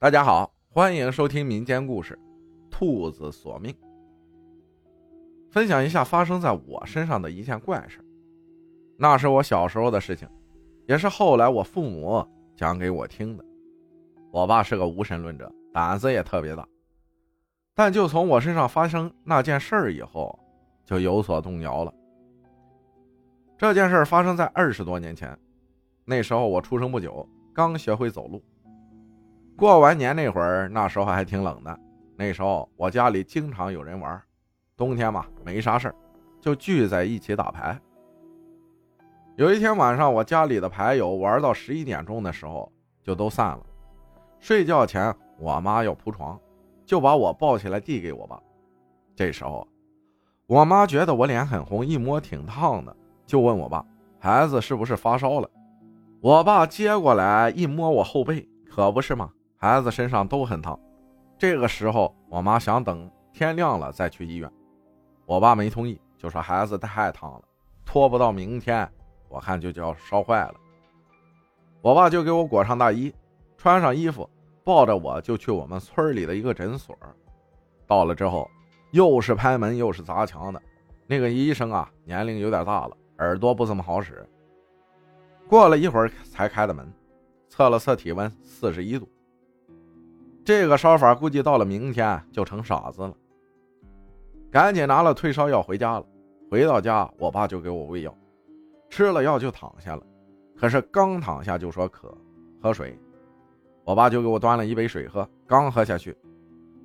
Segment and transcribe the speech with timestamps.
[0.00, 2.16] 大家好，欢迎收听民间故事
[2.70, 3.72] 《兔子索命》。
[5.50, 7.98] 分享一下发生在我身上的一件怪事。
[8.96, 10.28] 那是我小时候的事情，
[10.86, 12.24] 也是后来我父母
[12.54, 13.44] 讲给我听的。
[14.30, 16.64] 我爸是个无神论者，胆子也特别大。
[17.74, 20.38] 但就从我身上发生那件事儿以后，
[20.84, 21.92] 就有所动摇了。
[23.56, 25.36] 这件事发生在二十多年前，
[26.04, 28.40] 那时候我出生不久，刚学会走路。
[29.58, 31.80] 过完年那会儿，那时候还挺冷的。
[32.14, 34.22] 那时候我家里经常有人玩，
[34.76, 35.92] 冬天嘛没啥事
[36.40, 37.76] 就聚在一起打牌。
[39.34, 42.70] 有一天晚上，我家里的牌友玩到十一点钟的时候
[43.02, 43.66] 就都散了。
[44.38, 46.38] 睡觉前，我妈要铺床，
[46.86, 48.40] 就把我抱起来递给我爸。
[49.16, 49.66] 这时候，
[50.46, 52.96] 我妈觉得我脸很红，一摸挺烫的，
[53.26, 53.84] 就问我爸
[54.20, 55.50] ：“孩子是不是发烧了？”
[56.22, 59.32] 我爸接过来一摸我后背，可不是吗？
[59.60, 60.78] 孩子身上都很烫，
[61.36, 64.48] 这个时候我妈想等天亮了再去医院，
[65.26, 67.42] 我爸没同意，就说孩子太烫了，
[67.84, 68.88] 拖不到明天，
[69.28, 70.54] 我看就叫烧坏了。
[71.82, 73.12] 我爸就给我裹上大衣，
[73.56, 74.30] 穿上衣服，
[74.62, 76.96] 抱着我就去我们村里的一个诊所。
[77.84, 78.48] 到了之后，
[78.92, 80.62] 又是拍门又是砸墙的，
[81.08, 84.24] 那个医生啊年龄有点大了，耳朵不怎么好使。
[85.48, 86.88] 过了一会儿才开的门，
[87.48, 89.08] 测了测体温，四十一度。
[90.48, 93.14] 这个烧法估计到了明天就成傻子了。
[94.50, 96.06] 赶紧拿了退烧药回家了。
[96.50, 98.16] 回到家，我爸就给我喂药，
[98.88, 100.02] 吃了药就躺下了。
[100.56, 102.16] 可是刚躺下就说渴，
[102.62, 102.98] 喝水。
[103.84, 105.28] 我爸就给我端了一杯水喝。
[105.46, 106.16] 刚喝下去，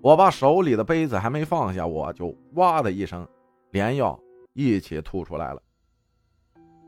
[0.00, 3.28] 我爸手里的杯子还没放下，我就哇的一声，
[3.72, 4.18] 连药
[4.54, 5.60] 一起吐出来了，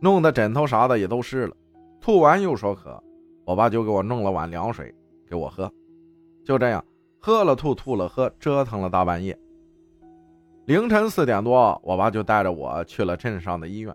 [0.01, 1.55] 弄得枕头啥的也都湿了。
[2.01, 2.99] 吐完又说渴，
[3.45, 4.95] 我爸就给我弄了碗凉水
[5.29, 5.71] 给我喝。
[6.45, 6.85] 就这样，
[7.21, 9.39] 喝了吐，吐了喝，折腾了大半夜。
[10.67, 13.95] 凌晨四点多，我爸就带着我去了镇上的医院。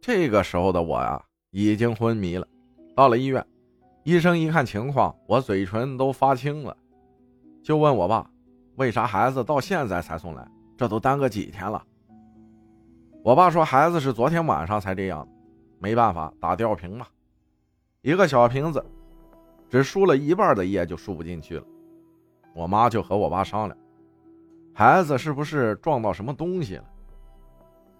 [0.00, 2.46] 这个时候的我呀，已经昏迷了。
[2.94, 3.44] 到了医院，
[4.04, 6.76] 医生一看情况，我嘴唇都发青了，
[7.62, 8.30] 就问我爸
[8.76, 10.46] ：“为啥孩子到现在才送来？
[10.76, 11.82] 这都耽搁几天了？”
[13.24, 15.26] 我爸说：“孩子是昨天晚上才这样，
[15.78, 17.06] 没办法，打吊瓶嘛，
[18.02, 18.84] 一个小瓶子，
[19.68, 21.64] 只输了一半的液就输不进去了。”
[22.54, 23.76] 我妈就和我爸商量，
[24.72, 26.84] 孩子是不是撞到什么东西了？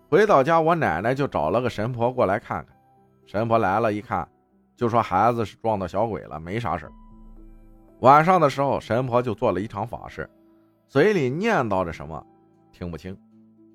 [0.08, 2.76] 回到家，我奶奶就找了个神婆过来看看。
[3.26, 4.28] 神婆来了，一看，
[4.76, 6.88] 就说孩子是撞到小鬼了，没啥事
[8.00, 10.30] 晚上的时候，神婆就做了一场法事，
[10.86, 12.24] 嘴里念叨着什么，
[12.70, 13.18] 听不清，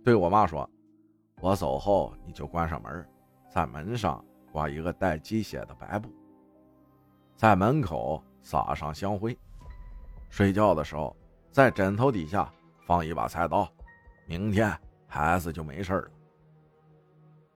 [0.03, 0.69] 对我妈说
[1.41, 3.05] ：“我走后，你就关上门，
[3.49, 6.09] 在门上挂一个带鸡血的白布，
[7.35, 9.37] 在门口撒上香灰。”
[10.29, 11.15] 睡觉的时候，
[11.51, 12.51] 在枕头底下
[12.85, 13.67] 放一把菜刀，
[14.25, 14.71] 明天
[15.07, 16.07] 孩子就没事了。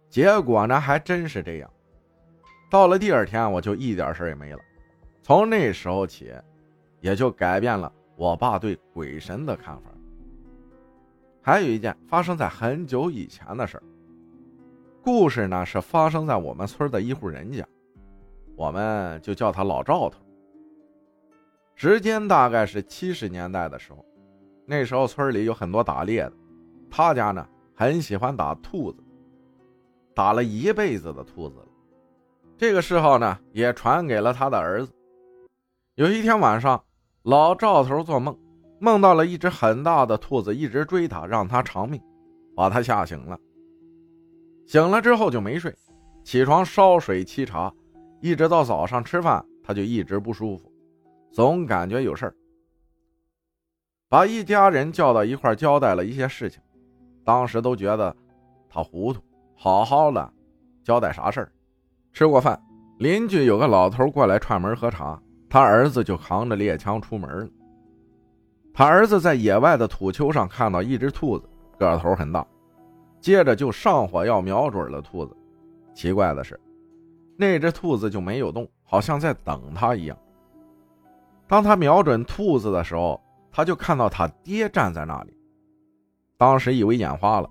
[0.09, 1.69] 结果呢，还真是这样。
[2.69, 4.59] 到了第二天，我就一点事也没了。
[5.21, 6.33] 从那时候起，
[6.99, 9.89] 也就改变了我爸对鬼神的看法。
[11.41, 13.83] 还有一件发生在很久以前的事儿，
[15.03, 17.65] 故事呢是发生在我们村的一户人家，
[18.55, 20.19] 我们就叫他老赵头。
[21.75, 24.05] 时间大概是七十年代的时候，
[24.65, 26.33] 那时候村里有很多打猎的，
[26.89, 27.45] 他家呢
[27.75, 29.03] 很喜欢打兔子，
[30.13, 31.67] 打了一辈子的兔子了。
[32.57, 34.93] 这个嗜好呢也传给了他的儿子。
[35.95, 36.81] 有一天晚上，
[37.23, 38.37] 老赵头做梦，
[38.79, 42.01] 梦到了一只很大的兔子一直追他，让他偿命，
[42.55, 43.37] 把他吓醒了。
[44.65, 45.75] 醒了之后就没睡，
[46.23, 47.73] 起床烧水沏茶，
[48.21, 50.72] 一直到早上吃饭，他就一直不舒服。
[51.33, 52.35] 总感觉有事儿，
[54.07, 56.61] 把一家人叫到一块交代了一些事情。
[57.25, 58.15] 当时都觉得
[58.69, 59.19] 他糊涂，
[59.55, 60.31] 好好的
[60.83, 61.51] 交代啥事儿？
[62.13, 62.61] 吃过饭，
[62.99, 67.49] 邻居有个老头过来串门喝茶，他儿子就扛着猎枪出门了。
[68.71, 71.49] 他儿子在野外的土丘上看到一只兔子，
[71.79, 72.45] 个头很大，
[73.19, 75.35] 接着就上火药瞄准了兔子。
[75.95, 76.59] 奇怪的是，
[77.35, 80.15] 那只兔子就没有动，好像在等他一样。
[81.47, 85.37] 当他瞄准兔子的时候，他就看到他爹站在那里。
[86.37, 87.49] 当时以为眼花了，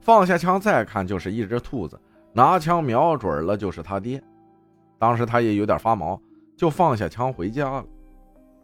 [0.00, 2.00] 放下枪再看，就是一只兔子，
[2.32, 4.22] 拿枪瞄准了，就是他爹。
[4.98, 6.20] 当时他也有点发毛，
[6.56, 7.84] 就放下枪回家了。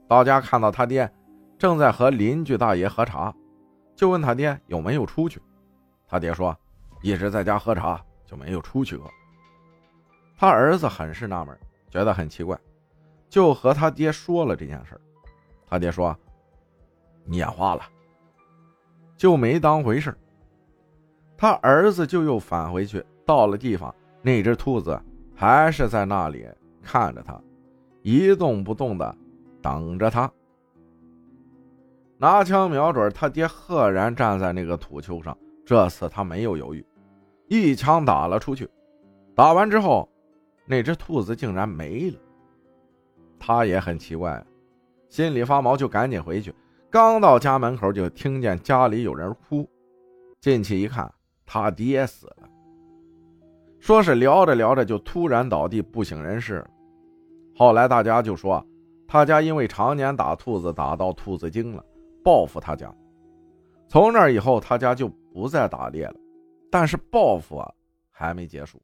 [0.07, 1.11] 到家看到他爹
[1.59, 3.35] 正在和邻居大爷喝茶，
[3.97, 5.41] 就问他爹有没有出去。
[6.07, 6.57] 他爹说
[7.03, 9.11] 一直在家喝茶，就没有出去过。
[10.37, 11.59] 他儿子很是纳闷，
[11.91, 12.57] 觉得很奇怪。
[13.29, 15.01] 就和他爹说了这件事
[15.67, 16.17] 他爹说
[17.25, 17.83] ：“你眼花了。”
[19.17, 20.17] 就没当回事。
[21.37, 25.01] 他儿子就又返回去，到了地方，那只兔子
[25.35, 26.47] 还是在那里
[26.83, 27.41] 看着他，
[28.03, 29.17] 一动不动的
[29.61, 30.31] 等着他。
[32.17, 35.37] 拿枪瞄准他爹，赫然站在那个土丘上。
[35.65, 36.85] 这次他没有犹豫，
[37.47, 38.69] 一枪打了出去。
[39.35, 40.09] 打完之后，
[40.65, 42.19] 那只兔子竟然没了。
[43.49, 44.45] 他也很奇怪，
[45.09, 46.55] 心里发毛，就赶紧回去。
[46.91, 49.67] 刚到家门口，就听见家里有人哭。
[50.39, 51.11] 进去一看，
[51.47, 52.47] 他爹死了。
[53.81, 56.63] 说是聊着聊着就突然倒地不省人事。
[57.57, 58.63] 后来大家就说，
[59.07, 61.83] 他家因为常年打兔子打到兔子精了，
[62.23, 62.95] 报复他家。
[63.89, 66.15] 从那以后，他家就不再打猎了。
[66.71, 67.73] 但是报复啊，
[68.11, 68.79] 还没结束。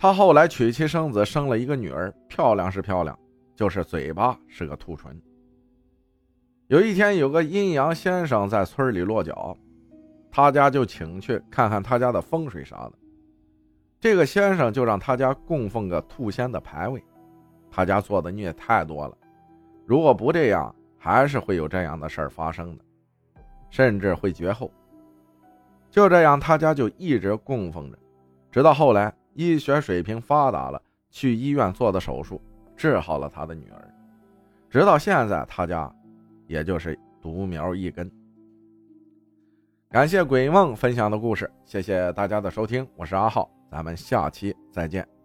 [0.00, 3.18] 他后来娶妻生子，生了一个女儿，漂亮是漂亮，
[3.56, 5.20] 就是嘴巴是个兔唇。
[6.68, 9.56] 有一天，有个阴阳先生在村里落脚，
[10.30, 12.92] 他家就请去看看他家的风水啥的。
[13.98, 17.02] 这个先生就让他家供奉个兔仙的牌位。
[17.68, 19.18] 他家做的孽太多了，
[19.84, 22.84] 如果不这样，还是会有这样的事儿发生的。
[23.68, 24.70] 甚至会绝后。
[25.90, 27.98] 就这样，他家就一直供奉着，
[28.52, 32.42] 直到后来医学水平发达了，去医院做的手术
[32.76, 33.94] 治好了他的女儿。
[34.68, 35.88] 直到现在，他家
[36.48, 38.10] 也就是独苗一根。
[39.90, 45.17] 感谢鬼梦分享的故事，谢谢大家的收听，我是阿浩，咱们下期再见。